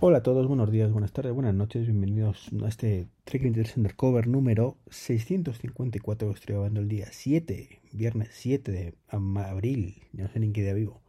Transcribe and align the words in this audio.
Hola 0.00 0.18
a 0.18 0.22
todos, 0.22 0.48
buenos 0.48 0.70
días, 0.72 0.90
buenas 0.90 1.12
tardes, 1.12 1.32
buenas 1.32 1.54
noches, 1.54 1.86
bienvenidos 1.86 2.50
a 2.62 2.68
este 2.68 3.08
Trek 3.22 3.44
Interest 3.44 3.76
Undercover 3.76 4.26
número 4.26 4.76
654 4.90 6.30
estoy 6.32 6.54
grabando 6.54 6.80
el 6.80 6.88
día 6.88 7.06
7, 7.10 7.80
viernes 7.92 8.28
7 8.32 8.72
de 8.72 8.94
abril, 9.08 10.02
no 10.12 10.28
sé 10.28 10.40
ni 10.40 10.46
en 10.46 10.52
qué 10.52 10.62
día 10.62 10.74
vivo, 10.74 11.00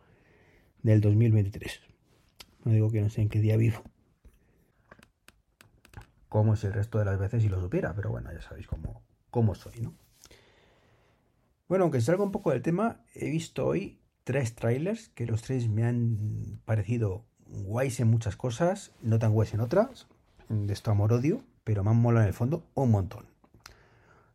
del 0.83 1.01
2023. 1.01 1.81
No 2.63 2.71
digo 2.71 2.91
que 2.91 3.01
no 3.01 3.09
sé 3.09 3.21
en 3.21 3.29
qué 3.29 3.39
día 3.39 3.57
vivo. 3.57 3.81
Como 6.29 6.53
es 6.53 6.63
el 6.63 6.71
resto 6.71 6.99
de 6.99 7.05
las 7.05 7.19
veces 7.19 7.41
si 7.41 7.49
lo 7.49 7.59
supiera, 7.59 7.95
pero 7.95 8.11
bueno, 8.11 8.31
ya 8.31 8.41
sabéis 8.41 8.67
cómo, 8.67 9.01
cómo 9.31 9.55
soy, 9.55 9.81
¿no? 9.81 9.95
Bueno, 11.67 11.85
aunque 11.85 12.01
salga 12.01 12.23
un 12.23 12.31
poco 12.31 12.51
del 12.51 12.61
tema, 12.61 13.03
he 13.15 13.31
visto 13.31 13.65
hoy 13.65 13.99
tres 14.23 14.53
trailers 14.53 15.09
que 15.09 15.25
los 15.25 15.41
tres 15.41 15.67
me 15.67 15.83
han 15.83 16.61
parecido 16.65 17.25
guays 17.47 17.99
en 17.99 18.09
muchas 18.09 18.35
cosas, 18.35 18.91
no 19.01 19.19
tan 19.19 19.33
guays 19.33 19.53
en 19.53 19.61
otras, 19.61 20.07
de 20.49 20.73
esto 20.73 20.91
amor-odio, 20.91 21.43
pero 21.63 21.83
me 21.83 21.91
han 21.91 22.05
en 22.05 22.23
el 22.23 22.33
fondo 22.33 22.65
un 22.73 22.91
montón. 22.91 23.25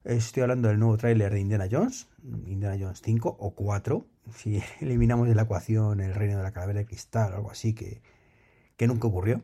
Estoy 0.05 0.43
hablando 0.43 0.69
del 0.69 0.79
nuevo 0.79 0.97
tráiler 0.97 1.33
de 1.33 1.41
Indiana 1.41 1.69
Jones, 1.71 2.09
Indiana 2.47 2.77
Jones 2.81 3.03
5 3.05 3.37
o 3.39 3.55
4, 3.55 4.07
si 4.35 4.63
eliminamos 4.81 5.29
de 5.29 5.35
la 5.35 5.43
ecuación 5.43 6.01
el 6.01 6.15
reino 6.15 6.39
de 6.39 6.43
la 6.43 6.53
calavera 6.53 6.81
de 6.81 6.87
cristal 6.87 7.33
o 7.33 7.37
algo 7.37 7.51
así 7.51 7.75
que, 7.75 8.03
que 8.77 8.87
nunca 8.87 9.09
ocurrió. 9.09 9.43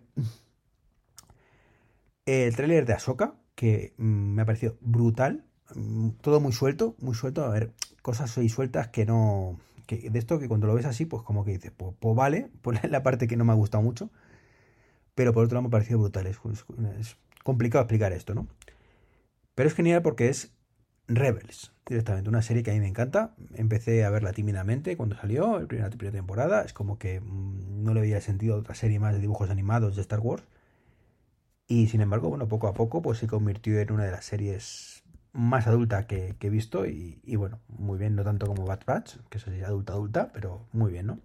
El 2.25 2.56
tráiler 2.56 2.86
de 2.86 2.95
Ahsoka, 2.95 3.34
que 3.55 3.95
mm, 3.98 4.34
me 4.34 4.42
ha 4.42 4.47
parecido 4.47 4.77
brutal, 4.80 5.45
mm, 5.75 6.11
todo 6.20 6.41
muy 6.41 6.53
suelto, 6.53 6.97
muy 7.01 7.14
suelto, 7.14 7.45
a 7.45 7.51
ver, 7.51 7.73
cosas 8.03 8.36
ahí 8.39 8.48
sueltas 8.48 8.89
que 8.89 9.05
no, 9.05 9.61
que 9.87 10.11
de 10.11 10.19
esto 10.19 10.39
que 10.39 10.48
cuando 10.48 10.67
lo 10.67 10.75
ves 10.75 10.87
así, 10.87 11.06
pues 11.06 11.23
como 11.23 11.45
que 11.45 11.53
dices, 11.53 11.73
pues, 11.77 11.95
pues 11.98 12.17
vale, 12.17 12.51
pues 12.62 12.83
la 12.91 13.03
parte 13.03 13.27
que 13.29 13.37
no 13.37 13.45
me 13.45 13.53
ha 13.53 13.56
gustado 13.56 13.83
mucho, 13.83 14.11
pero 15.15 15.33
por 15.33 15.45
otro 15.45 15.56
lado 15.56 15.62
me 15.62 15.69
ha 15.69 15.70
parecido 15.70 15.98
brutal, 16.01 16.27
es, 16.27 16.39
complicado 17.42 17.83
explicar 17.84 18.12
esto, 18.12 18.34
¿no? 18.34 18.48
Pero 19.55 19.69
es 19.69 19.75
genial 19.75 20.03
porque 20.03 20.29
es 20.29 20.53
Rebels, 21.09 21.73
directamente, 21.87 22.29
una 22.29 22.42
serie 22.42 22.62
que 22.62 22.73
a 22.73 22.75
mí 22.75 22.81
me 22.81 22.89
encanta, 22.89 23.34
empecé 23.55 24.05
a 24.05 24.11
verla 24.11 24.33
tímidamente 24.33 24.97
cuando 24.97 25.17
salió, 25.17 25.61
la 25.61 25.67
primera, 25.67 25.91
temporada, 26.12 26.62
es 26.62 26.73
como 26.73 26.98
que 26.98 27.20
mmm, 27.20 27.84
no 27.84 27.95
le 27.95 28.01
veía 28.01 28.20
sentido 28.20 28.57
otra 28.57 28.75
serie 28.75 28.98
más 28.98 29.14
de 29.14 29.20
dibujos 29.20 29.51
animados 29.51 29.97
de 29.97 30.03
Star 30.03 30.20
Wars, 30.20 30.45
y 31.69 31.89
sin 31.89 32.01
embargo, 32.01 32.29
bueno, 32.29 32.48
poco 32.48 32.69
a 32.69 32.75
poco 32.75 33.03
pues 33.03 33.19
se 33.19 33.27
convirtió 33.27 33.79
en 33.81 33.92
una 33.92 34.05
de 34.05 34.12
las 34.12 34.25
series 34.25 34.95
más 35.37 35.67
adulta 35.67 36.06
que, 36.06 36.34
he 36.41 36.51
visto 36.51 36.87
y, 36.87 37.37
bueno, 37.37 37.61
muy 37.69 37.98
bien, 37.98 38.17
no 38.17 38.25
tanto 38.25 38.47
como 38.47 38.65
Bad 38.65 38.81
Batch, 38.87 39.17
que 39.29 39.39
eso 39.39 39.51
sí, 39.51 39.62
adulta, 39.62 39.92
adulta, 39.92 40.31
pero 40.33 40.67
muy 40.73 40.91
bien, 40.91 41.06
¿no? 41.06 41.20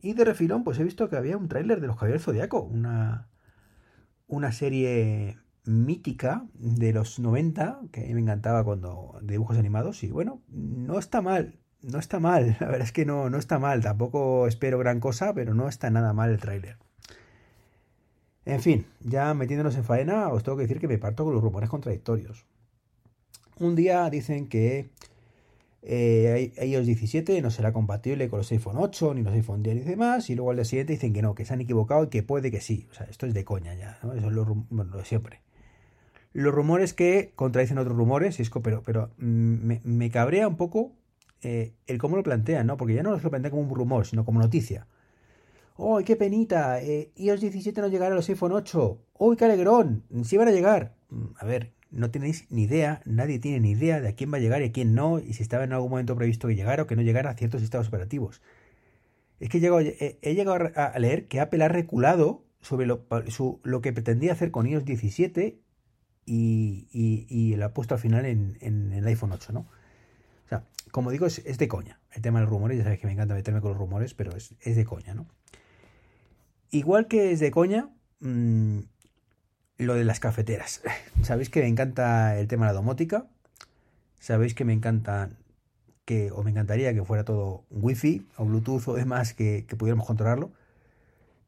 Y 0.00 0.14
de 0.14 0.24
refilón, 0.24 0.64
pues 0.64 0.78
he 0.78 0.84
visto 0.84 1.08
que 1.08 1.16
había 1.16 1.36
un 1.36 1.48
tráiler 1.48 1.80
de 1.80 1.86
Los 1.86 1.96
Caballeros 1.96 2.24
Zodiaco, 2.24 2.62
una, 2.62 3.28
una 4.26 4.52
serie 4.52 5.38
mítica 5.64 6.46
de 6.54 6.92
los 6.92 7.18
90, 7.18 7.80
que 7.92 8.04
a 8.04 8.06
mí 8.06 8.14
me 8.14 8.20
encantaba 8.20 8.64
cuando 8.64 9.18
dibujos 9.22 9.58
animados, 9.58 10.02
y 10.02 10.10
bueno, 10.10 10.42
no 10.48 10.98
está 10.98 11.20
mal, 11.20 11.58
no 11.82 11.98
está 11.98 12.20
mal, 12.20 12.56
la 12.60 12.66
verdad 12.66 12.86
es 12.86 12.92
que 12.92 13.04
no, 13.04 13.28
no 13.30 13.38
está 13.38 13.58
mal, 13.58 13.82
tampoco 13.82 14.46
espero 14.46 14.78
gran 14.78 15.00
cosa, 15.00 15.34
pero 15.34 15.54
no 15.54 15.68
está 15.68 15.90
nada 15.90 16.12
mal 16.12 16.30
el 16.30 16.40
tráiler. 16.40 16.78
En 18.46 18.60
fin, 18.60 18.86
ya 19.00 19.32
metiéndonos 19.34 19.76
en 19.76 19.84
faena, 19.84 20.28
os 20.28 20.42
tengo 20.42 20.56
que 20.56 20.64
decir 20.64 20.80
que 20.80 20.88
me 20.88 20.98
parto 20.98 21.24
con 21.24 21.34
los 21.34 21.42
rumores 21.42 21.70
contradictorios. 21.70 22.46
Un 23.60 23.74
día 23.76 24.08
dicen 24.10 24.48
que 24.48 24.90
eh, 25.86 26.52
iOS 26.62 26.86
17 26.86 27.42
no 27.42 27.50
será 27.50 27.72
compatible 27.72 28.28
con 28.30 28.38
los 28.38 28.50
iPhone 28.50 28.76
8 28.78 29.14
ni 29.14 29.22
los 29.22 29.34
iPhone 29.34 29.62
10 29.62 29.76
y 29.76 29.80
demás, 29.80 30.30
y 30.30 30.34
luego 30.34 30.50
al 30.50 30.56
día 30.56 30.64
siguiente 30.64 30.94
dicen 30.94 31.12
que 31.12 31.20
no, 31.20 31.34
que 31.34 31.44
se 31.44 31.52
han 31.52 31.60
equivocado 31.60 32.04
y 32.04 32.08
que 32.08 32.22
puede 32.22 32.50
que 32.50 32.60
sí. 32.60 32.88
O 32.90 32.94
sea, 32.94 33.06
esto 33.06 33.26
es 33.26 33.34
de 33.34 33.44
coña 33.44 33.74
ya, 33.74 33.98
¿no? 34.02 34.14
Eso 34.14 34.28
es 34.28 34.32
lo, 34.32 34.44
bueno, 34.44 34.92
lo 34.92 34.98
de 34.98 35.04
siempre. 35.04 35.42
Los 36.32 36.54
rumores 36.54 36.94
que 36.94 37.32
contradicen 37.36 37.78
otros 37.78 37.96
rumores, 37.96 38.38
pero, 38.62 38.82
pero 38.82 39.10
me, 39.18 39.80
me, 39.84 40.10
cabrea 40.10 40.48
un 40.48 40.56
poco 40.56 40.92
eh, 41.42 41.74
el 41.86 41.98
cómo 41.98 42.16
lo 42.16 42.22
plantean, 42.22 42.66
¿no? 42.66 42.76
Porque 42.76 42.94
ya 42.94 43.02
no 43.02 43.12
lo 43.12 43.18
plantean 43.18 43.50
como 43.50 43.62
un 43.62 43.74
rumor, 43.74 44.06
sino 44.06 44.24
como 44.24 44.40
noticia. 44.40 44.86
¡Oh, 45.76 46.00
qué 46.04 46.16
penita! 46.16 46.80
IOS 46.82 47.40
17 47.40 47.80
no 47.80 47.88
llegará 47.88 48.12
a 48.12 48.16
los 48.16 48.28
iPhone 48.28 48.52
8. 48.52 48.98
¡Oh, 49.12 49.36
qué 49.36 49.44
alegrón! 49.44 50.04
Sí 50.24 50.36
van 50.36 50.48
a 50.48 50.52
llegar. 50.52 50.94
A 51.36 51.44
ver, 51.44 51.73
no 51.94 52.10
tenéis 52.10 52.46
ni 52.50 52.64
idea, 52.64 53.00
nadie 53.04 53.38
tiene 53.38 53.60
ni 53.60 53.70
idea 53.70 54.00
de 54.00 54.08
a 54.08 54.14
quién 54.14 54.32
va 54.32 54.38
a 54.38 54.40
llegar 54.40 54.62
y 54.62 54.66
a 54.66 54.72
quién 54.72 54.94
no, 54.94 55.18
y 55.18 55.32
si 55.32 55.42
estaba 55.42 55.64
en 55.64 55.72
algún 55.72 55.90
momento 55.90 56.16
previsto 56.16 56.48
que 56.48 56.56
llegara 56.56 56.82
o 56.82 56.86
que 56.86 56.96
no 56.96 57.02
llegara 57.02 57.30
a 57.30 57.34
ciertos 57.34 57.60
sistemas 57.60 57.88
operativos. 57.88 58.42
Es 59.40 59.48
que 59.48 59.58
he 59.58 59.60
llegado, 59.60 59.80
he, 59.80 60.34
llegado 60.34 60.70
a 60.74 60.98
leer 60.98 61.26
que 61.28 61.40
Apple 61.40 61.64
ha 61.64 61.68
reculado 61.68 62.44
sobre 62.60 62.86
lo, 62.86 63.06
lo 63.62 63.80
que 63.80 63.92
pretendía 63.92 64.32
hacer 64.32 64.50
con 64.50 64.66
iOS 64.66 64.84
17 64.84 65.60
y, 66.26 66.88
y, 66.90 67.26
y 67.28 67.56
lo 67.56 67.66
ha 67.66 67.74
puesto 67.74 67.94
al 67.94 68.00
final 68.00 68.24
en, 68.24 68.56
en, 68.60 68.92
el 68.92 69.06
iPhone 69.06 69.32
8, 69.32 69.52
¿no? 69.52 69.60
O 69.60 70.48
sea, 70.48 70.64
como 70.90 71.10
digo, 71.10 71.26
es, 71.26 71.40
es, 71.40 71.58
de 71.58 71.68
coña. 71.68 72.00
El 72.12 72.22
tema 72.22 72.38
de 72.38 72.44
los 72.44 72.50
rumores, 72.50 72.78
ya 72.78 72.84
sabes 72.84 72.98
que 72.98 73.06
me 73.06 73.12
encanta 73.12 73.34
meterme 73.34 73.60
con 73.60 73.70
los 73.70 73.78
rumores, 73.78 74.14
pero 74.14 74.34
es, 74.34 74.54
es 74.60 74.76
de 74.76 74.84
coña, 74.84 75.14
¿no? 75.14 75.26
Igual 76.70 77.06
que 77.06 77.32
es 77.32 77.40
de 77.40 77.50
coña, 77.50 77.90
mmm, 78.20 78.80
lo 79.78 79.94
de 79.94 80.04
las 80.04 80.20
cafeteras. 80.20 80.82
Sabéis 81.22 81.50
que 81.50 81.60
me 81.60 81.68
encanta 81.68 82.38
el 82.38 82.48
tema 82.48 82.66
de 82.66 82.72
la 82.72 82.76
domótica. 82.76 83.26
Sabéis 84.20 84.54
que 84.54 84.64
me 84.64 84.72
encanta 84.72 85.30
que, 86.04 86.30
o 86.32 86.42
me 86.42 86.50
encantaría 86.50 86.94
que 86.94 87.04
fuera 87.04 87.24
todo 87.24 87.64
wifi 87.70 88.26
o 88.36 88.44
bluetooth 88.44 88.88
o 88.88 88.94
demás 88.94 89.34
que, 89.34 89.64
que 89.66 89.76
pudiéramos 89.76 90.06
controlarlo. 90.06 90.52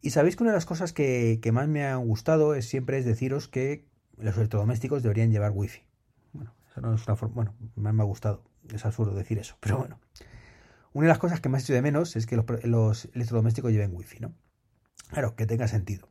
Y 0.03 0.11
sabéis 0.11 0.37
que 0.37 0.43
una 0.43 0.53
de 0.53 0.57
las 0.57 0.67
cosas 0.67 0.93
que, 0.93 1.41
que, 1.43 1.53
más 1.53 1.69
me 1.69 1.85
han 1.85 2.07
gustado 2.07 2.55
es 2.55 2.69
siempre 2.69 2.99
es 2.99 3.05
deciros 3.05 3.49
que 3.49 3.85
los 4.19 4.37
electrodomésticos 4.37 5.03
deberían 5.03 5.31
llevar 5.31 5.53
wifi. 5.53 5.83
Bueno, 6.33 6.55
eso 6.71 6.81
no 6.81 6.95
es 6.95 7.07
una 7.07 7.17
forma, 7.17 7.35
bueno, 7.35 7.55
más 7.77 7.95
me 7.95 8.03
ha 8.03 8.07
gustado. 8.07 8.43
Es 8.73 8.85
absurdo 8.85 9.15
decir 9.15 9.39
eso, 9.39 9.57
pero 9.61 9.79
bueno. 9.79 9.99
Una 10.93 11.07
de 11.07 11.09
las 11.09 11.19
cosas 11.19 11.41
que 11.41 11.49
más 11.49 11.63
hecho 11.63 11.75
de 11.75 11.83
menos 11.83 12.17
es 12.17 12.27
que 12.27 12.37
los, 12.37 12.47
los 12.65 13.05
electrodomésticos 13.15 13.73
lleven 13.73 13.95
wifi, 13.95 14.21
¿no? 14.21 14.33
Claro, 15.11 15.35
que 15.35 15.47
tenga 15.47 15.69
sentido. 15.69 16.09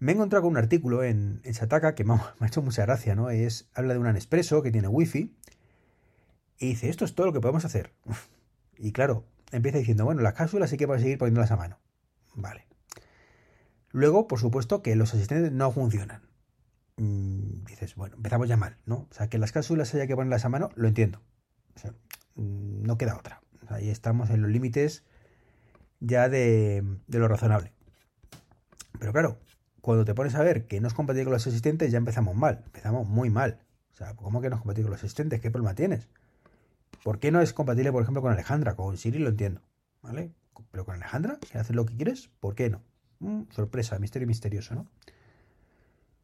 Me 0.00 0.12
he 0.12 0.14
encontrado 0.14 0.42
con 0.42 0.52
un 0.52 0.58
artículo 0.58 1.02
en, 1.02 1.40
en 1.44 1.54
Sataka 1.54 1.94
que 1.94 2.04
me 2.04 2.14
ha, 2.14 2.46
hecho 2.46 2.62
mucha 2.62 2.82
gracia, 2.82 3.14
¿no? 3.14 3.30
Es, 3.30 3.68
habla 3.74 3.94
de 3.94 4.00
un 4.00 4.12
Nespresso 4.12 4.62
que 4.62 4.70
tiene 4.70 4.88
wifi 4.88 5.34
y 6.58 6.66
dice, 6.68 6.88
esto 6.88 7.04
es 7.04 7.14
todo 7.14 7.26
lo 7.26 7.32
que 7.32 7.40
podemos 7.40 7.64
hacer. 7.64 7.92
Y 8.76 8.92
claro, 8.92 9.24
empieza 9.52 9.78
diciendo, 9.78 10.04
bueno, 10.04 10.22
las 10.22 10.34
cápsulas 10.34 10.72
hay 10.72 10.78
que 10.78 10.86
seguir 10.98 11.18
poniéndolas 11.18 11.50
a 11.50 11.56
mano. 11.56 11.78
Vale. 12.34 12.66
Luego, 13.90 14.28
por 14.28 14.40
supuesto, 14.40 14.82
que 14.82 14.94
los 14.96 15.14
asistentes 15.14 15.52
no 15.52 15.70
funcionan. 15.70 16.22
Mm, 16.96 17.64
dices, 17.64 17.94
bueno, 17.94 18.16
empezamos 18.16 18.48
ya 18.48 18.56
mal, 18.56 18.76
¿no? 18.86 19.08
O 19.10 19.14
sea, 19.14 19.28
que 19.28 19.38
las 19.38 19.52
cápsulas 19.52 19.94
haya 19.94 20.06
que 20.06 20.16
ponerlas 20.16 20.44
a 20.44 20.48
mano, 20.48 20.70
lo 20.74 20.88
entiendo. 20.88 21.20
Mm, 22.34 22.82
no 22.82 22.98
queda 22.98 23.16
otra. 23.16 23.40
Ahí 23.68 23.90
estamos 23.90 24.30
en 24.30 24.42
los 24.42 24.50
límites 24.50 25.04
ya 26.00 26.28
de 26.28 26.82
lo 27.08 27.28
razonable. 27.28 27.72
Pero 28.98 29.12
claro, 29.12 29.38
cuando 29.80 30.04
te 30.04 30.14
pones 30.14 30.34
a 30.34 30.42
ver 30.42 30.66
que 30.66 30.80
no 30.80 30.88
es 30.88 30.94
compatible 30.94 31.24
con 31.24 31.32
los 31.32 31.46
asistentes, 31.46 31.92
ya 31.92 31.98
empezamos 31.98 32.34
mal, 32.34 32.62
empezamos 32.66 33.08
muy 33.08 33.30
mal. 33.30 33.60
O 33.92 33.96
sea, 33.96 34.14
¿cómo 34.14 34.40
que 34.40 34.50
no 34.50 34.56
es 34.56 34.62
compatible 34.62 34.84
con 34.84 34.92
los 34.92 35.04
asistentes? 35.04 35.40
¿Qué 35.40 35.50
problema 35.50 35.74
tienes? 35.74 36.08
¿Por 37.02 37.18
qué 37.18 37.30
no 37.30 37.40
es 37.40 37.52
compatible, 37.52 37.92
por 37.92 38.02
ejemplo, 38.02 38.22
con 38.22 38.32
Alejandra? 38.32 38.74
Con 38.76 38.96
Siri 38.96 39.18
lo 39.18 39.30
entiendo, 39.30 39.60
¿vale? 40.02 40.32
Pero 40.70 40.84
con 40.84 40.94
Alejandra, 40.94 41.38
si 41.50 41.56
haces 41.58 41.74
lo 41.74 41.86
que 41.86 41.96
quieres, 41.96 42.30
¿por 42.40 42.54
qué 42.54 42.70
no? 42.70 42.82
Mm, 43.20 43.42
sorpresa, 43.50 43.98
misterio 43.98 44.26
misterioso, 44.26 44.74
¿no? 44.74 44.86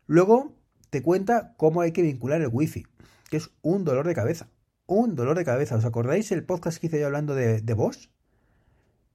Luego 0.06 0.54
te 0.90 1.02
cuenta 1.02 1.54
cómo 1.56 1.80
hay 1.80 1.92
que 1.92 2.02
vincular 2.02 2.40
el 2.40 2.48
wifi, 2.52 2.86
que 3.30 3.36
es 3.38 3.50
un 3.62 3.84
dolor 3.84 4.06
de 4.06 4.14
cabeza. 4.14 4.48
Un 4.86 5.14
dolor 5.14 5.36
de 5.36 5.44
cabeza. 5.44 5.76
¿Os 5.76 5.84
acordáis 5.84 6.30
el 6.30 6.44
podcast 6.44 6.78
que 6.78 6.88
hice 6.88 7.00
yo 7.00 7.06
hablando 7.06 7.34
de, 7.34 7.60
de 7.60 7.74
Bosch? 7.74 8.10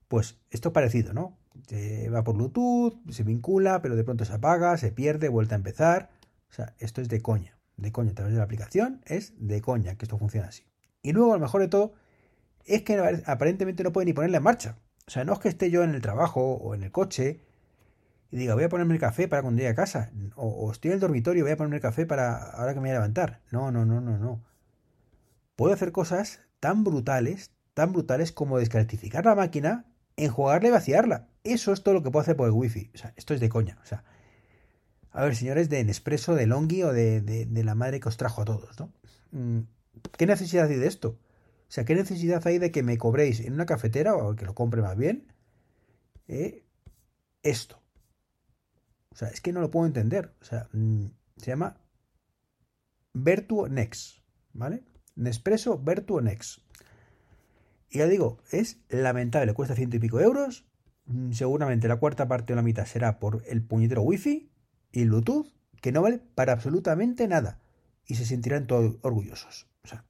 Pues 0.07 0.39
esto 0.49 0.69
es 0.69 0.73
parecido, 0.73 1.13
¿no? 1.13 1.38
Se 1.67 2.09
va 2.09 2.23
por 2.23 2.35
Bluetooth, 2.35 2.95
se 3.09 3.23
vincula, 3.23 3.81
pero 3.81 3.95
de 3.95 4.03
pronto 4.03 4.25
se 4.25 4.33
apaga, 4.33 4.77
se 4.77 4.91
pierde, 4.91 5.29
vuelta 5.29 5.55
a 5.55 5.57
empezar. 5.57 6.09
O 6.49 6.53
sea, 6.53 6.75
esto 6.79 7.01
es 7.01 7.09
de 7.09 7.21
coña. 7.21 7.57
De 7.77 7.91
coña 7.91 8.11
a 8.11 8.15
través 8.15 8.33
de 8.33 8.39
la 8.39 8.43
aplicación 8.43 9.01
es 9.05 9.33
de 9.37 9.61
coña 9.61 9.95
que 9.95 10.05
esto 10.05 10.17
funciona 10.17 10.47
así. 10.47 10.63
Y 11.01 11.13
luego, 11.13 11.33
lo 11.33 11.39
mejor 11.39 11.61
de 11.61 11.67
todo, 11.67 11.93
es 12.65 12.83
que 12.83 13.21
aparentemente 13.25 13.83
no 13.83 13.91
puede 13.91 14.05
ni 14.05 14.13
ponerla 14.13 14.37
en 14.37 14.43
marcha. 14.43 14.77
O 15.07 15.11
sea, 15.11 15.23
no 15.23 15.33
es 15.33 15.39
que 15.39 15.49
esté 15.49 15.71
yo 15.71 15.83
en 15.83 15.95
el 15.95 16.01
trabajo 16.01 16.53
o 16.53 16.75
en 16.75 16.83
el 16.83 16.91
coche 16.91 17.41
y 18.31 18.37
diga, 18.37 18.53
voy 18.53 18.63
a 18.63 18.69
ponerme 18.69 18.93
el 18.93 18.99
café 18.99 19.27
para 19.27 19.41
cuando 19.41 19.59
llegue 19.59 19.71
a 19.71 19.75
casa. 19.75 20.11
O, 20.35 20.71
estoy 20.71 20.89
en 20.89 20.95
el 20.95 20.99
dormitorio 20.99 21.39
y 21.39 21.43
voy 21.43 21.51
a 21.51 21.57
ponerme 21.57 21.77
el 21.77 21.81
café 21.81 22.05
para 22.05 22.37
ahora 22.51 22.73
que 22.73 22.79
me 22.79 22.89
voy 22.89 22.91
a 22.91 22.99
levantar. 22.99 23.41
No, 23.51 23.71
no, 23.71 23.85
no, 23.85 24.01
no, 24.01 24.17
no. 24.17 24.43
Puedo 25.55 25.73
hacer 25.73 25.91
cosas 25.91 26.41
tan 26.59 26.83
brutales, 26.83 27.51
tan 27.73 27.91
brutales 27.91 28.31
como 28.31 28.59
descalcificar 28.59 29.25
la 29.25 29.35
máquina, 29.35 29.85
enjuagarla 30.23 30.69
y 30.69 30.71
vaciarla. 30.71 31.27
Eso 31.43 31.73
es 31.73 31.83
todo 31.83 31.93
lo 31.93 32.03
que 32.03 32.11
puedo 32.11 32.21
hacer 32.21 32.35
por 32.35 32.47
el 32.47 32.53
wifi. 32.53 32.91
O 32.93 32.97
sea, 32.97 33.13
esto 33.15 33.33
es 33.33 33.39
de 33.39 33.49
coña. 33.49 33.77
O 33.81 33.85
sea, 33.85 34.03
a 35.11 35.23
ver, 35.23 35.35
señores 35.35 35.69
de 35.69 35.83
Nespresso, 35.83 36.35
de 36.35 36.45
Longi 36.45 36.83
o 36.83 36.93
de, 36.93 37.21
de, 37.21 37.63
la 37.63 37.75
madre 37.75 37.99
que 37.99 38.09
os 38.09 38.17
trajo 38.17 38.41
a 38.41 38.45
todos, 38.45 38.79
¿no? 38.79 38.93
Mm, 39.31 39.61
¿Qué 40.17 40.25
necesidad 40.25 40.67
hay 40.67 40.75
de 40.75 40.87
esto? 40.87 41.09
O 41.09 41.71
sea, 41.71 41.85
¿qué 41.85 41.95
necesidad 41.95 42.45
hay 42.47 42.57
de 42.57 42.71
que 42.71 42.83
me 42.83 42.97
cobréis 42.97 43.39
en 43.39 43.53
una 43.53 43.65
cafetera, 43.65 44.15
o 44.15 44.35
que 44.35 44.45
lo 44.45 44.55
compre 44.55 44.81
más 44.81 44.97
bien, 44.97 45.31
eh, 46.27 46.63
esto? 47.43 47.81
O 49.11 49.15
sea, 49.15 49.29
es 49.29 49.41
que 49.41 49.51
no 49.51 49.61
lo 49.61 49.71
puedo 49.71 49.87
entender. 49.87 50.33
O 50.41 50.45
sea, 50.45 50.69
mm, 50.73 51.05
se 51.37 51.47
llama 51.47 51.77
Vertuo 53.13 53.67
Next, 53.67 54.19
¿vale? 54.53 54.83
Nespresso 55.15 55.81
Vertuo 55.81 56.21
Next. 56.21 56.59
Y 57.89 57.99
ya 57.99 58.07
digo, 58.07 58.37
es 58.51 58.79
lamentable, 58.89 59.53
cuesta 59.53 59.75
ciento 59.75 59.97
y 59.97 59.99
pico 59.99 60.19
euros. 60.19 60.65
Mm, 61.05 61.31
seguramente 61.31 61.87
la 61.87 61.97
cuarta 61.97 62.27
parte 62.27 62.53
o 62.53 62.55
la 62.55 62.61
mitad 62.61 62.85
será 62.85 63.19
por 63.19 63.43
el 63.47 63.63
puñetero 63.63 64.01
wifi 64.03 64.51
y 64.91 65.05
Bluetooth, 65.05 65.47
que 65.81 65.91
no 65.91 66.01
vale 66.01 66.19
para 66.35 66.53
absolutamente 66.53 67.27
nada. 67.27 67.59
Y 68.05 68.15
se 68.15 68.25
sentirán 68.25 68.67
todos 68.67 68.97
orgullosos. 69.01 69.67
O 69.83 69.87
sea, 69.87 70.05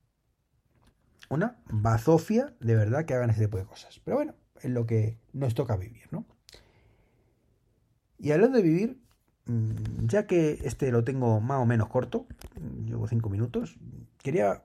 una 1.29 1.61
bazofia 1.69 2.53
de 2.59 2.75
verdad 2.75 3.05
que 3.05 3.13
hagan 3.13 3.29
ese 3.29 3.45
tipo 3.45 3.57
de 3.57 3.65
cosas. 3.65 4.01
Pero 4.03 4.17
bueno, 4.17 4.35
es 4.61 4.71
lo 4.71 4.85
que 4.85 5.17
nos 5.33 5.53
toca 5.53 5.77
vivir, 5.77 6.07
¿no? 6.11 6.25
Y 8.17 8.31
hablando 8.31 8.57
de 8.57 8.63
vivir, 8.63 9.01
mm, 9.45 10.07
ya 10.07 10.27
que 10.27 10.59
este 10.63 10.91
lo 10.91 11.05
tengo 11.05 11.39
más 11.39 11.59
o 11.59 11.65
menos 11.65 11.87
corto, 11.87 12.27
llevo 12.85 13.07
cinco 13.07 13.29
minutos, 13.29 13.77
quería... 14.17 14.63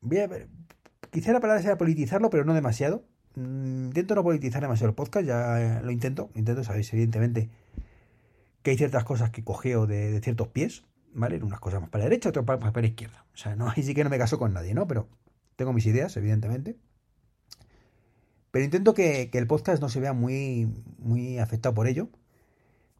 Voy 0.00 0.18
a 0.18 0.26
ver, 0.26 0.48
quizá 1.14 1.32
la 1.32 1.38
palabra 1.38 1.62
sea 1.62 1.78
politizarlo, 1.78 2.28
pero 2.28 2.44
no 2.44 2.54
demasiado. 2.54 3.04
Mm, 3.36 3.86
intento 3.86 4.16
no 4.16 4.24
politizar 4.24 4.60
demasiado 4.60 4.90
el 4.90 4.96
podcast, 4.96 5.24
ya 5.24 5.80
lo 5.82 5.92
intento, 5.92 6.30
intento, 6.34 6.64
sabéis, 6.64 6.92
evidentemente, 6.92 7.50
que 8.62 8.72
hay 8.72 8.76
ciertas 8.76 9.04
cosas 9.04 9.30
que 9.30 9.44
cogeo 9.44 9.86
de, 9.86 10.20
ciertos 10.22 10.48
pies, 10.48 10.84
¿vale? 11.12 11.40
Unas 11.40 11.60
cosas 11.60 11.80
más 11.80 11.90
para 11.90 12.02
la 12.04 12.10
derecha, 12.10 12.30
otras 12.30 12.44
más 12.44 12.58
para 12.58 12.80
la 12.80 12.88
izquierda. 12.88 13.24
O 13.32 13.36
sea, 13.36 13.54
no, 13.54 13.70
ahí 13.76 13.84
sí 13.84 13.94
que 13.94 14.02
no 14.02 14.10
me 14.10 14.18
caso 14.18 14.40
con 14.40 14.52
nadie, 14.52 14.74
¿no? 14.74 14.88
Pero 14.88 15.08
tengo 15.54 15.72
mis 15.72 15.86
ideas, 15.86 16.16
evidentemente. 16.16 16.76
Pero 18.50 18.64
intento 18.64 18.92
que, 18.92 19.30
el 19.32 19.46
podcast 19.46 19.80
no 19.80 19.88
se 19.88 20.00
vea 20.00 20.14
muy, 20.14 20.68
muy 20.98 21.38
afectado 21.38 21.76
por 21.76 21.86
ello. 21.86 22.08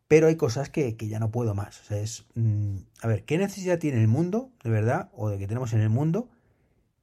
Pero 0.07 0.29
hay 0.29 0.37
cosas 0.37 0.71
que, 0.71 0.97
ya 0.97 1.19
no 1.19 1.33
puedo 1.33 1.55
más. 1.57 1.81
O 1.81 1.85
sea, 1.85 1.99
es. 1.99 2.27
Mm, 2.35 2.77
a 3.03 3.09
ver, 3.09 3.25
¿qué 3.25 3.39
necesidad 3.39 3.81
tiene 3.81 4.01
el 4.01 4.09
mundo, 4.09 4.53
de 4.63 4.71
verdad, 4.71 5.11
o 5.15 5.31
de 5.31 5.39
que 5.39 5.49
tenemos 5.49 5.73
en 5.73 5.81
el 5.81 5.91
mundo, 5.91 6.29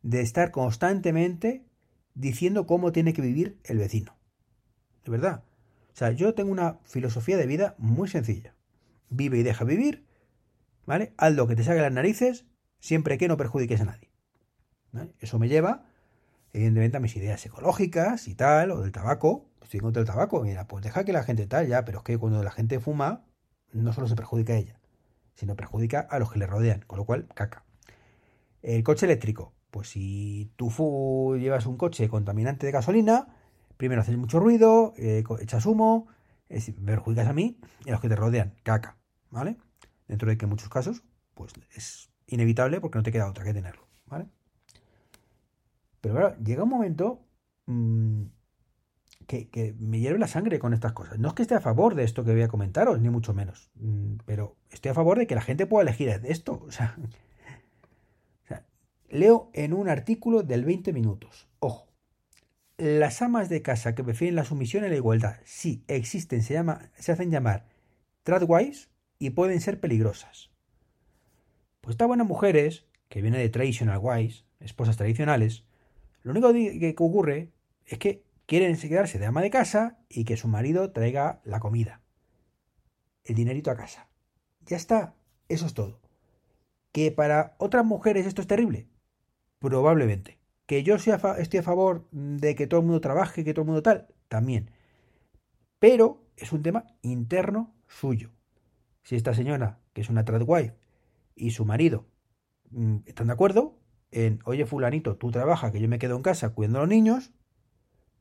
de 0.02 0.22
estar 0.22 0.52
constantemente 0.52 1.66
diciendo 2.14 2.66
cómo 2.66 2.92
tiene 2.92 3.14
que 3.14 3.22
vivir 3.22 3.60
el 3.64 3.78
vecino? 3.78 4.18
De 5.06 5.12
verdad. 5.12 5.44
O 5.94 5.96
sea, 5.96 6.12
yo 6.12 6.34
tengo 6.34 6.52
una 6.52 6.80
filosofía 6.84 7.38
de 7.38 7.48
vida 7.48 7.76
muy 7.78 8.08
sencilla. 8.08 8.56
Vive 9.10 9.40
y 9.40 9.44
deja 9.44 9.66
vivir, 9.66 10.06
¿vale? 10.86 11.14
Haz 11.18 11.34
lo 11.34 11.48
que 11.48 11.56
te 11.56 11.64
salga 11.64 11.82
las 11.82 11.92
narices, 11.92 12.46
siempre 12.80 13.18
que 13.18 13.28
no 13.28 13.38
perjudiques 13.38 13.82
a 13.82 13.86
nadie. 13.86 14.10
Eso 15.20 15.40
me 15.40 15.48
lleva 15.48 15.86
evidentemente 16.54 16.98
a 16.98 17.00
mis 17.00 17.16
ideas 17.16 17.46
ecológicas 17.46 18.28
y 18.28 18.36
tal, 18.36 18.72
o 18.72 18.82
del 18.82 18.92
tabaco. 18.92 19.50
Estoy 19.62 19.80
contra 19.80 20.02
del 20.02 20.08
tabaco, 20.08 20.42
mira, 20.44 20.68
pues 20.68 20.84
deja 20.84 21.04
que 21.06 21.14
la 21.14 21.24
gente 21.24 21.48
tal, 21.48 21.68
ya, 21.68 21.86
pero 21.86 22.00
es 22.00 22.04
que 22.04 22.18
cuando 22.18 22.44
la 22.44 22.52
gente 22.52 22.80
fuma, 22.80 23.26
no 23.72 23.94
solo 23.94 24.08
se 24.08 24.16
perjudica 24.16 24.54
a 24.54 24.58
ella, 24.58 24.80
sino 25.36 25.56
perjudica 25.56 26.00
a 26.02 26.20
los 26.20 26.32
que 26.32 26.40
le 26.40 26.48
rodean, 26.48 26.82
con 26.88 26.98
lo 26.98 27.06
cual, 27.06 27.28
caca. 27.34 27.64
El 28.62 28.84
coche 28.84 29.06
eléctrico, 29.06 29.54
pues 29.72 29.90
si 29.90 30.52
tú 30.58 31.36
llevas 31.40 31.66
un 31.66 31.78
coche 31.78 32.10
contaminante 32.10 32.66
de 32.66 32.72
gasolina, 32.72 33.28
primero 33.78 34.02
haces 34.02 34.18
mucho 34.18 34.40
ruido, 34.40 34.94
eh, 34.98 35.24
echas 35.40 35.66
humo, 35.66 36.08
perjudicas 36.86 37.28
a 37.28 37.34
mí 37.34 37.58
y 37.86 37.90
a 37.90 37.94
los 37.94 38.02
que 38.02 38.10
te 38.10 38.16
rodean, 38.16 38.54
caca, 38.64 38.98
¿vale? 39.30 39.58
Dentro 40.08 40.30
de 40.30 40.38
que 40.38 40.46
en 40.46 40.50
muchos 40.50 40.70
casos, 40.70 41.04
pues 41.34 41.54
es 41.74 42.12
inevitable 42.28 42.82
porque 42.82 43.00
no 43.00 43.04
te 43.04 43.12
queda 43.12 43.30
otra 43.30 43.46
que 43.46 43.54
tenerlo, 43.54 43.88
¿vale? 44.06 44.28
Pero 46.02 46.16
claro, 46.16 46.36
llega 46.44 46.64
un 46.64 46.70
momento 46.70 47.22
mm, 47.68 48.24
que, 49.28 49.76
me 49.80 50.00
hierve 50.00 50.20
la 50.20 50.28
sangre 50.28 50.60
con 50.60 50.74
estas 50.74 50.92
cosas. 50.92 51.20
No 51.20 51.30
es 51.30 51.34
que 51.34 51.44
esté 51.44 51.56
a 51.56 51.62
favor 51.62 51.96
de 51.96 52.04
esto 52.04 52.26
que 52.26 52.34
voy 52.34 52.42
a 52.42 52.48
comentaros, 52.48 53.00
ni 53.00 53.10
mucho 53.10 53.34
menos. 53.34 53.72
Mm, 53.76 54.16
pero 54.26 54.58
estoy 54.70 54.92
a 54.92 54.96
favor 54.96 55.18
de 55.18 55.28
que 55.28 55.36
la 55.36 55.42
gente 55.42 55.66
pueda 55.66 55.84
elegir 55.84 56.10
esto. 56.26 56.62
O 56.68 56.72
sea, 56.72 56.98
leo 59.12 59.52
en 59.54 59.74
un 59.74 59.90
artículo 59.90 60.42
del 60.42 60.66
20 60.66 60.94
minutos. 60.94 61.48
Ojo. 61.60 61.88
Las 62.78 63.22
amas 63.22 63.50
de 63.50 63.62
casa 63.62 63.94
que 63.94 64.04
prefieren 64.04 64.36
la 64.36 64.46
sumisión 64.46 64.86
y 64.86 64.90
la 64.90 64.96
igualdad, 64.96 65.36
sí 65.44 65.84
existen, 65.88 66.42
se, 66.42 66.56
llama, 66.56 66.90
se 66.96 67.12
hacen 67.12 67.30
llamar 67.30 67.68
tradwise 68.24 68.90
y 69.20 69.32
pueden 69.32 69.62
ser 69.62 69.80
peligrosas. 69.80 70.50
Pues 71.82 71.94
estas 71.94 72.08
buenas 72.08 72.28
mujeres, 72.28 72.88
que 73.10 73.22
vienen 73.22 73.42
de 73.42 73.50
traditional 73.50 74.00
wise, 74.02 74.46
esposas 74.60 74.98
tradicionales, 74.98 75.66
lo 76.24 76.32
único 76.32 76.52
que 76.54 76.96
ocurre 76.98 77.52
es 77.86 78.00
que 78.00 78.24
quieren 78.46 78.78
quedarse 78.78 79.20
de 79.20 79.26
ama 79.26 79.42
de 79.42 79.50
casa 79.50 80.00
y 80.10 80.24
que 80.24 80.38
su 80.38 80.48
marido 80.48 80.92
traiga 80.92 81.42
la 81.44 81.60
comida, 81.60 82.02
el 83.26 83.36
dinerito 83.36 83.70
a 83.70 83.76
casa. 83.76 84.08
Ya 84.66 84.78
está, 84.78 85.16
eso 85.50 85.66
es 85.66 85.74
todo. 85.74 86.00
¿Que 86.92 87.12
para 87.12 87.56
otras 87.60 87.86
mujeres 87.86 88.26
esto 88.26 88.42
es 88.42 88.48
terrible? 88.48 88.91
Probablemente. 89.62 90.40
¿Que 90.66 90.82
yo 90.82 90.96
estoy 90.96 91.14
a 91.14 91.64
favor 91.64 92.08
de 92.12 92.56
que 92.56 92.66
todo 92.66 92.80
el 92.80 92.88
mundo 92.88 93.00
trabaje, 93.00 93.44
que 93.44 93.54
todo 93.54 93.62
el 93.62 93.68
mundo 93.68 93.84
tal? 93.84 94.08
También. 94.28 94.72
Pero 95.78 96.26
es 96.36 96.52
un 96.52 96.64
tema 96.64 96.88
interno 97.04 97.76
suyo. 97.88 98.32
Si 99.04 99.16
esta 99.16 99.36
señora, 99.36 99.80
que 99.94 100.02
es 100.02 100.10
una 100.10 100.26
tradwife, 100.26 100.76
y 101.36 101.52
su 101.52 101.64
marido 101.66 102.08
mm, 102.72 102.98
están 103.06 103.28
de 103.28 103.34
acuerdo, 103.34 103.78
en, 104.10 104.40
oye 104.46 104.66
fulanito, 104.66 105.16
tú 105.16 105.30
trabajas, 105.30 105.72
que 105.72 105.80
yo 105.80 105.88
me 105.88 106.00
quedo 106.00 106.16
en 106.16 106.24
casa 106.24 106.50
cuidando 106.50 106.80
a 106.80 106.82
los 106.82 106.90
niños, 106.90 107.32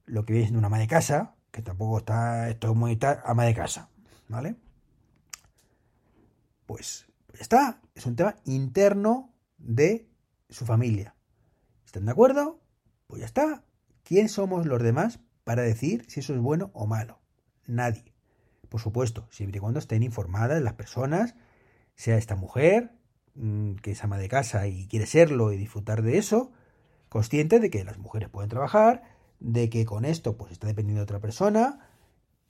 lo 0.05 0.27
que 0.27 0.35
viene 0.35 0.49
siendo 0.49 0.59
una 0.59 0.67
ama 0.67 0.79
de 0.79 0.89
casa, 0.89 1.37
que 1.51 1.63
tampoco 1.63 1.99
está, 1.99 2.51
esto 2.51 2.71
es 2.71 2.77
muy 2.77 2.99
ama 3.25 3.45
de 3.45 3.55
casa, 3.55 3.89
¿vale? 4.29 4.57
Pues 6.67 7.07
está, 7.39 7.81
es 7.95 8.05
un 8.05 8.15
tema 8.15 8.37
interno 8.45 9.33
de 9.57 10.07
su 10.51 10.67
familia. 10.67 11.15
¿Están 11.91 12.07
de 12.07 12.13
acuerdo? 12.13 12.61
Pues 13.07 13.21
ya 13.21 13.27
está. 13.27 13.63
¿Quién 14.03 14.29
somos 14.29 14.67
los 14.67 14.83
demás 14.83 15.21
para 15.45 15.63
decir 15.63 16.05
si 16.09 16.21
eso 16.21 16.35
es 16.35 16.41
bueno 16.41 16.71
o 16.73 16.87
malo? 16.87 17.19
Nadie. 17.67 18.13
Por 18.69 18.81
supuesto, 18.81 19.27
siempre 19.31 19.59
y 19.59 19.61
cuando 19.61 19.81
estén 19.81 20.03
informadas 20.03 20.63
las 20.63 20.75
personas, 20.75 21.35
sea 21.97 22.17
esta 22.17 22.37
mujer, 22.37 22.93
Mm, 23.35 23.77
que 23.77 23.93
es 23.93 24.05
ama 24.05 24.19
de 24.19 24.29
casa 24.29 24.67
y 24.67 24.87
quiere 24.89 25.07
serlo 25.07 25.53
y 25.53 25.57
disfrutar 25.57 26.03
de 26.03 26.19
eso, 26.19 26.53
consciente 27.09 27.61
de 27.61 27.71
que 27.71 27.85
las 27.85 27.99
mujeres 27.99 28.29
pueden 28.29 28.51
trabajar, 28.51 29.03
de 29.39 29.71
que 29.71 29.85
con 29.85 30.05
esto 30.05 30.37
pues 30.37 30.53
está 30.53 30.67
dependiendo 30.67 31.01
de 31.01 31.05
otra 31.05 31.21
persona 31.21 31.89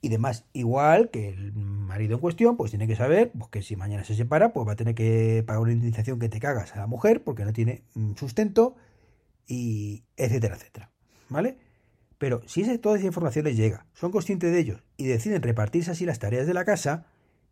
y 0.01 0.09
demás. 0.09 0.45
Igual 0.53 1.09
que 1.11 1.29
el 1.29 1.53
marido 1.53 2.15
en 2.15 2.21
cuestión 2.21 2.57
pues 2.57 2.71
tiene 2.71 2.87
que 2.87 2.95
saber 2.95 3.31
pues, 3.31 3.49
que 3.51 3.61
si 3.61 3.75
mañana 3.75 4.03
se 4.03 4.15
separa 4.15 4.53
pues 4.53 4.67
va 4.67 4.73
a 4.73 4.75
tener 4.75 4.95
que 4.95 5.43
pagar 5.45 5.61
una 5.61 5.71
indemnización 5.73 6.19
que 6.19 6.29
te 6.29 6.39
cagas 6.39 6.75
a 6.75 6.79
la 6.79 6.87
mujer 6.87 7.23
porque 7.23 7.45
no 7.45 7.53
tiene 7.53 7.83
mm, 7.95 8.15
sustento 8.15 8.75
y 9.47 10.03
etcétera, 10.17 10.55
etcétera. 10.55 10.91
¿Vale? 11.29 11.57
Pero 12.17 12.41
si 12.47 12.77
toda 12.77 12.97
esa 12.97 13.07
información 13.07 13.45
les 13.45 13.57
llega, 13.57 13.87
son 13.93 14.11
conscientes 14.11 14.51
de 14.51 14.59
ello 14.59 14.79
y 14.97 15.05
deciden 15.05 15.41
repartirse 15.41 15.91
así 15.91 16.05
las 16.05 16.19
tareas 16.19 16.45
de 16.45 16.53
la 16.53 16.65
casa, 16.65 17.07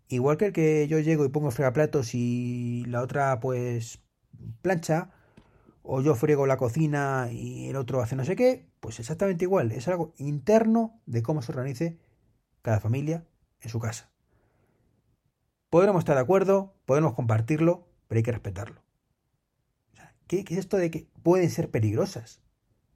Igual 0.10 0.38
que 0.38 0.48
el 0.48 0.54
que 0.54 0.88
yo 0.88 1.00
llego 1.00 1.24
y 1.24 1.30
pongo 1.30 1.52
fregaplatos 1.52 2.16
y 2.16 2.84
la 2.88 3.04
otra 3.04 3.40
pues 3.40 4.02
plancha, 4.64 5.12
o 5.84 6.02
yo 6.02 6.16
frego 6.16 6.48
la 6.48 6.58
cocina 6.58 7.30
y 7.32 7.70
el 7.70 7.76
otro 7.76 8.02
hace 8.02 8.16
no 8.16 8.26
sé 8.26 8.36
qué, 8.36 8.68
pues 8.80 9.00
exactamente 9.00 9.46
igual, 9.46 9.72
es 9.72 9.88
algo 9.88 10.14
interno 10.18 11.00
de 11.06 11.22
cómo 11.22 11.44
se 11.44 11.52
organice 11.52 12.00
cada 12.64 12.80
familia 12.80 13.28
en 13.62 13.70
su 13.70 13.80
casa. 13.80 14.12
Podremos 15.70 16.00
estar 16.00 16.16
de 16.16 16.22
acuerdo, 16.22 16.74
podemos 16.86 17.14
compartirlo, 17.14 17.88
pero 18.08 18.18
hay 18.18 18.24
que 18.24 18.32
respetarlo. 18.32 18.82
¿Qué, 20.30 20.46
es 20.48 20.58
esto 20.58 20.78
de 20.78 20.92
que 20.92 21.10
pueden 21.24 21.50
ser 21.50 21.70
peligrosas? 21.70 22.40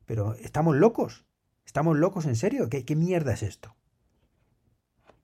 Pero 0.06 0.36
estamos 0.36 0.76
locos, 0.78 1.26
estamos 1.66 1.98
locos 1.98 2.26
en 2.26 2.36
serio, 2.36 2.70
¿qué, 2.70 2.96
mierda 2.96 3.34
es 3.34 3.44
esto? 3.44 3.76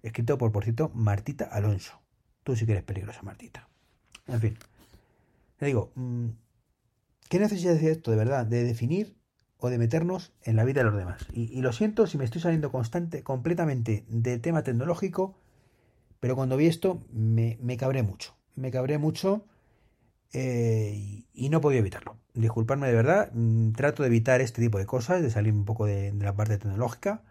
escrito 0.02 0.38
por, 0.38 0.52
por 0.52 0.64
cierto, 0.64 0.92
Martita 0.94 1.46
Alonso. 1.46 2.02
Tú 2.44 2.56
sí 2.56 2.66
que 2.66 2.72
eres 2.72 2.86
peligrosa, 2.86 3.22
Martita. 3.22 3.68
En 4.28 4.40
fin. 4.40 4.58
Le 5.60 5.68
digo, 5.68 5.92
mm, 5.96 6.30
¿qué 7.28 7.38
necesidad 7.38 7.76
de 7.76 7.92
esto, 7.92 8.12
de 8.12 8.18
verdad? 8.18 8.46
De 8.46 8.64
definir 8.64 9.18
o 9.58 9.70
de 9.70 9.78
meternos 9.78 10.32
en 10.42 10.56
la 10.56 10.64
vida 10.64 10.80
de 10.80 10.90
los 10.90 10.98
demás. 10.98 11.28
Y, 11.34 11.62
lo 11.62 11.74
siento 11.74 12.08
si 12.08 12.18
me 12.18 12.24
estoy 12.24 12.40
saliendo 12.42 12.72
constante, 12.72 13.24
completamente 13.24 14.06
del 14.08 14.40
tema 14.40 14.64
tecnológico, 14.64 15.38
pero 16.22 16.38
cuando 16.38 16.56
vi 16.56 16.68
esto 16.68 17.04
me, 17.12 17.58
me 17.62 17.76
cabré 17.76 18.02
mucho. 18.02 18.36
Me 18.56 18.72
cabré 18.72 18.98
mucho 18.98 19.46
eh, 20.34 21.24
y, 21.34 21.50
no 21.50 21.62
podía 21.62 21.80
evitarlo. 21.80 22.18
Disculpadme 22.34 22.88
de 22.88 22.94
verdad, 22.94 23.32
mm, 23.34 23.72
trato 23.74 24.04
de 24.04 24.08
evitar 24.08 24.42
este 24.42 24.62
tipo 24.62 24.78
de 24.78 24.86
cosas, 24.86 25.22
de 25.22 25.30
salir 25.30 25.54
un 25.54 25.66
poco 25.66 25.86
de, 25.86 26.14
la 26.14 26.36
parte 26.36 26.58
tecnológica, 26.58 27.24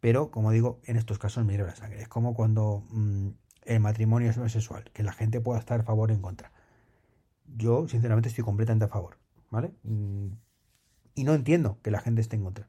pero 0.00 0.30
como 0.30 0.52
digo, 0.52 0.80
en 0.84 0.96
estos 0.96 1.18
casos 1.18 1.44
me 1.44 1.52
hierve 1.54 1.68
la 1.68 1.76
sangre. 1.76 2.02
Es 2.02 2.08
como 2.08 2.34
cuando 2.34 2.84
mm, 2.90 3.28
el 3.64 3.80
matrimonio 3.80 4.30
es 4.30 4.38
homosexual, 4.38 4.84
que 4.92 5.02
la 5.02 5.12
gente 5.12 5.40
pueda 5.40 5.58
estar 5.60 5.80
a 5.80 5.84
favor 5.84 6.10
o 6.10 6.14
en 6.14 6.22
contra. 6.22 6.52
Yo, 7.56 7.88
sinceramente, 7.88 8.28
estoy 8.28 8.44
completamente 8.44 8.84
a 8.86 8.88
favor, 8.88 9.18
¿vale? 9.50 9.72
Mm, 9.82 10.28
y 11.14 11.24
no 11.24 11.34
entiendo 11.34 11.78
que 11.82 11.90
la 11.90 12.00
gente 12.00 12.20
esté 12.20 12.36
en 12.36 12.44
contra. 12.44 12.68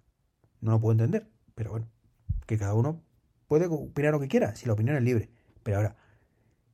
No 0.61 0.71
lo 0.71 0.79
puedo 0.81 0.93
entender, 0.93 1.29
pero 1.55 1.71
bueno, 1.71 1.87
que 2.47 2.57
cada 2.57 2.73
uno 2.73 3.01
puede 3.47 3.67
opinar 3.67 4.13
lo 4.13 4.19
que 4.19 4.27
quiera, 4.27 4.55
si 4.55 4.65
la 4.65 4.73
opinión 4.73 4.95
es 4.97 5.03
libre. 5.03 5.29
Pero 5.63 5.77
ahora, 5.77 5.95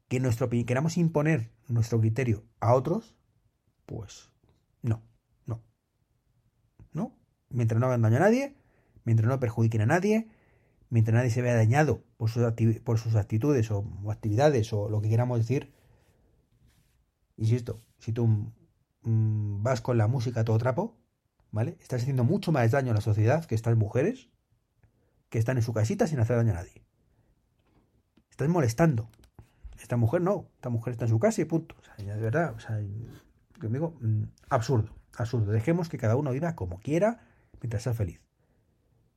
que 0.08 0.20
nuestro, 0.20 0.50
queramos 0.50 0.98
imponer 0.98 1.52
nuestro 1.68 2.00
criterio 2.00 2.44
a 2.60 2.74
otros, 2.74 3.16
pues 3.86 4.32
no, 4.82 5.02
no. 5.46 5.62
No, 6.94 7.18
mientras 7.50 7.80
no 7.80 7.88
hagan 7.88 8.02
daño 8.02 8.18
a 8.18 8.22
nadie, 8.22 8.56
mientras 9.04 9.28
no 9.28 9.40
perjudiquen 9.40 9.82
a 9.82 9.86
nadie, 9.86 10.28
mientras 10.90 11.16
nadie 11.16 11.30
se 11.30 11.42
vea 11.42 11.56
dañado 11.56 12.04
por 12.18 12.30
sus, 12.30 12.44
por 12.84 13.00
sus 13.00 13.16
actitudes 13.16 13.70
o, 13.72 13.86
actividades 14.10 14.72
o 14.74 14.90
lo 14.90 15.02
que 15.02 15.10
queramos 15.10 15.40
decir, 15.40 15.74
insisto, 17.36 17.82
si 18.00 18.14
tú 18.14 18.28
mm, 18.28 19.64
vas 19.64 19.82
con 19.82 19.98
la 19.98 20.08
música 20.08 20.42
a 20.42 20.46
todo 20.46 20.58
trapo, 20.58 20.98
¿vale? 21.52 21.78
Estás 21.82 22.02
haciendo 22.02 22.24
mucho 22.24 22.52
más 22.52 22.72
daño 22.72 22.92
a 22.92 22.96
la 22.96 23.02
sociedad 23.02 23.46
que 23.46 23.56
estas 23.56 23.76
mujeres 23.76 24.30
que 25.30 25.40
están 25.40 25.58
en 25.58 25.64
su 25.64 25.74
casita 25.74 26.08
sin 26.08 26.20
hacer 26.20 26.38
daño 26.38 26.52
a 26.52 26.56
nadie. 26.56 26.84
Estás 28.30 28.48
molestando. 28.48 29.10
Esta 29.79 29.98
mujer 29.98 30.22
no, 30.22 30.50
esta 30.55 30.69
mujer 30.69 30.91
está 30.91 31.05
en 31.05 31.10
su 31.10 31.19
casa 31.19 31.41
y 31.41 31.46
punto. 31.46 31.75
O 31.79 31.84
sea, 31.84 31.96
de 31.96 32.22
verdad, 32.22 32.53
o 32.55 32.60
sea, 32.60 32.77
digo, 33.62 33.98
mm, 34.01 34.24
absurdo, 34.50 34.96
absurdo. 35.15 35.51
Dejemos 35.51 35.89
que 35.89 35.98
cada 35.98 36.15
uno 36.15 36.31
viva 36.31 36.55
como 36.55 36.79
quiera 36.79 37.22
mientras 37.62 37.84
sea 37.84 37.93
feliz. 37.93 38.22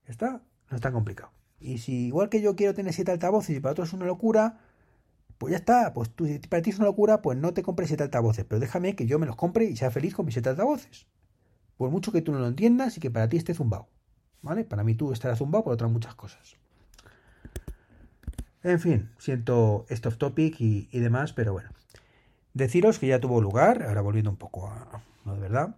Está, 0.05 0.43
no 0.71 0.77
es 0.77 0.81
tan 0.81 0.93
complicado. 0.93 1.33
Y 1.59 1.79
si 1.79 2.07
igual 2.07 2.29
que 2.29 2.41
yo 2.41 2.57
quiero 2.57 2.75
tener 2.75 2.93
siete 2.93 3.13
altavoces 3.13 3.57
y 3.57 3.61
para 3.61 3.73
otros 3.73 3.89
es 3.89 3.95
una 3.95 4.07
locura, 4.07 4.59
pues 5.39 5.53
ya 5.53 5.59
está. 5.59 5.93
Pues 5.93 6.11
tú, 6.11 6.27
si 6.27 6.39
para 6.39 6.63
ti 6.63 6.71
es 6.71 6.79
una 6.79 6.87
locura, 6.87 7.23
pues 7.23 7.39
no 7.39 7.53
te 7.53 7.63
compres 7.63 7.89
siete 7.89 8.03
altavoces. 8.03 8.45
Pero 8.45 8.61
déjame 8.61 8.97
que 8.97 9.07
yo 9.07 9.19
me 9.19 9.27
los 9.27 9.37
compre 9.37 9.65
y 9.65 9.77
sea 9.77 9.91
feliz 9.91 10.15
con 10.15 10.25
mis 10.27 10.35
siete 10.35 10.49
altavoces. 10.49 11.07
Por 11.77 11.91
mucho 11.91 12.13
que 12.13 12.23
tú 12.23 12.33
no 12.33 12.39
lo 12.39 12.47
entiendas 12.47 12.97
y 12.97 13.01
que 13.01 13.11
para 13.11 13.29
ti 13.29 13.37
esté 13.37 13.55
zumbado. 13.55 13.89
¿Vale? 14.43 14.65
Para 14.65 14.85
mí 14.85 14.95
tú 14.95 15.13
estarás 15.13 15.39
zumbado 15.39 15.65
por 15.65 15.75
otras 15.75 15.91
muchas 15.91 16.15
cosas. 16.15 16.57
En 18.63 18.79
fin, 18.79 19.09
siento 19.19 19.87
esto 19.89 20.11
off 20.11 20.19
topic 20.19 20.61
y, 20.61 20.87
demás, 20.93 21.33
pero 21.33 21.53
bueno. 21.53 21.71
Deciros 22.53 22.99
que 22.99 23.07
ya 23.07 23.21
tuvo 23.21 23.41
lugar, 23.41 23.83
ahora 23.85 24.03
volviendo 24.03 24.31
un 24.31 24.37
poco 24.37 24.69
a 24.69 25.03
lo 25.25 25.35
de 25.35 25.41
verdad, 25.41 25.77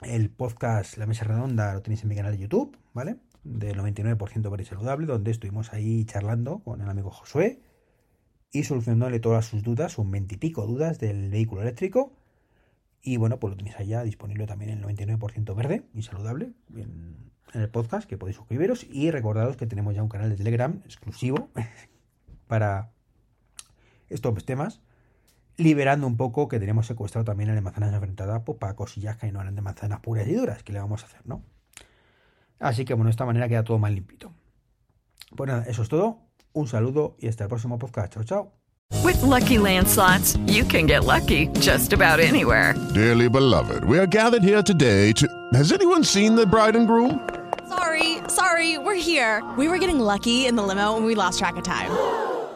el 0.00 0.30
podcast 0.30 0.96
La 0.96 1.06
Mesa 1.06 1.24
Redonda 1.24 1.74
lo 1.74 1.82
tenéis 1.82 2.02
en 2.02 2.08
mi 2.08 2.16
canal 2.16 2.32
de 2.32 2.38
YouTube, 2.38 2.76
¿vale? 2.92 3.18
Del 3.44 3.76
99% 3.78 4.50
para 4.50 4.64
saludable, 4.64 5.06
donde 5.06 5.30
estuvimos 5.30 5.72
ahí 5.72 6.04
charlando 6.04 6.58
con 6.60 6.80
el 6.80 6.88
amigo 6.88 7.10
Josué 7.10 7.60
y 8.50 8.64
solucionándole 8.64 9.20
todas 9.20 9.46
sus 9.46 9.62
dudas, 9.62 9.96
un 9.96 10.10
veintipico 10.10 10.66
dudas 10.66 10.98
del 10.98 11.30
vehículo 11.30 11.62
eléctrico. 11.62 12.12
Y 13.00 13.16
bueno, 13.16 13.38
pues 13.38 13.52
lo 13.52 13.56
tenéis 13.56 13.76
allá 13.76 14.02
disponible 14.02 14.46
también 14.46 14.72
en 14.72 14.78
el 14.78 14.96
99% 14.96 15.54
verde 15.54 15.84
y 15.94 16.02
saludable 16.02 16.52
en, 16.74 17.30
en, 17.52 17.60
el 17.60 17.68
podcast, 17.68 18.08
que 18.08 18.16
podéis 18.16 18.36
suscribiros. 18.36 18.86
Y 18.90 19.10
recordaros 19.10 19.56
que 19.56 19.66
tenemos 19.66 19.94
ya 19.94 20.02
un 20.02 20.08
canal 20.08 20.30
de 20.30 20.36
Telegram 20.36 20.80
exclusivo 20.84 21.48
para 22.52 22.90
estos 24.10 24.44
temas, 24.44 24.82
liberando 25.56 26.06
un 26.06 26.18
poco 26.18 26.48
que 26.48 26.60
tenemos 26.60 26.86
secuestrado 26.86 27.24
también 27.24 27.48
el 27.48 27.54
de 27.54 27.62
manzanas 27.62 27.94
enfrentada 27.94 28.44
pues, 28.44 28.58
para 28.58 28.76
cosillas 28.76 29.16
que 29.16 29.32
no 29.32 29.40
eran 29.40 29.54
de 29.54 29.62
manzanas 29.62 30.00
puras 30.00 30.28
y 30.28 30.34
duras, 30.34 30.62
que 30.62 30.74
le 30.74 30.78
vamos 30.78 31.02
a 31.02 31.06
hacer, 31.06 31.22
¿no? 31.24 31.42
Así 32.58 32.84
que 32.84 32.92
bueno, 32.92 33.06
de 33.06 33.12
esta 33.12 33.24
manera 33.24 33.48
queda 33.48 33.64
todo 33.64 33.78
más 33.78 33.90
limpito. 33.90 34.34
Pues 35.34 35.48
nada, 35.48 35.64
eso 35.66 35.80
es 35.80 35.88
todo. 35.88 36.18
Un 36.52 36.68
saludo 36.68 37.16
y 37.18 37.28
hasta 37.28 37.44
el 37.44 37.48
próximo 37.48 37.78
podcast. 37.78 38.12
Chao, 38.12 38.24
chao. 38.24 38.52
With 39.02 39.22
lucky 39.22 39.56
landslots, 39.56 40.38
you 40.46 40.66
can 40.66 40.86
get 40.86 41.06
lucky 41.06 41.48
just 41.58 41.94
about 41.94 42.20
anywhere. 42.20 42.74
Dearly 42.92 43.30
beloved, 43.30 43.82
we 43.84 43.98
are 43.98 44.06
gathered 44.06 44.42
here 44.42 44.62
today 44.62 45.14
to. 45.14 45.26
Has 45.54 45.72
anyone 45.72 46.04
seen 46.04 46.34
the 46.34 46.44
bride 46.44 46.76
and 46.76 46.86
groom? 46.86 47.26
Sorry, 47.66 48.18
sorry, 48.28 48.76
we're 48.76 48.94
here. 49.00 49.42
We 49.56 49.68
were 49.68 49.78
getting 49.78 49.98
lucky 49.98 50.44
in 50.44 50.54
the 50.54 50.62
limo 50.62 50.98
and 50.98 51.06
we 51.06 51.14
lost 51.14 51.38
track 51.38 51.56
of 51.56 51.64
time. 51.64 52.21